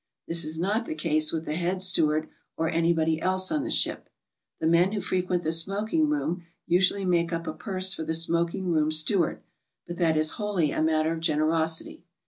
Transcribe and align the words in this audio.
This 0.27 0.43
is 0.43 0.57
not 0.59 0.87
the 0.87 0.95
case 0.95 1.31
with 1.31 1.45
the 1.45 1.53
head 1.53 1.79
steward 1.79 2.27
or 2.57 2.67
any 2.67 2.91
body 2.91 3.21
else 3.21 3.51
on 3.51 3.61
the 3.63 3.69
ship. 3.69 4.09
The 4.59 4.65
men 4.65 4.93
who 4.93 4.99
frequent 4.99 5.43
the 5.43 5.51
smoking 5.51 6.09
room 6.09 6.41
usually 6.65 7.05
make 7.05 7.31
up 7.31 7.45
a 7.45 7.53
purse 7.53 7.93
for 7.93 8.01
the 8.03 8.15
smoking 8.15 8.71
room 8.71 8.89
stew 8.89 9.21
ard, 9.21 9.43
but 9.85 9.97
that 9.97 10.17
is 10.17 10.31
wholly 10.41 10.71
a 10.71 10.81
matter 10.81 11.13
of 11.13 11.19
generosity. 11.19 12.03